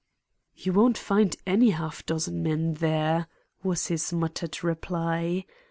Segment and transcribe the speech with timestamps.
[0.55, 3.27] "You won't find any half dozen men there,"
[3.61, 5.45] was his muttered reply.